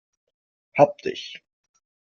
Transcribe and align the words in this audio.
Hab 0.79 0.97
dich! 1.03 1.43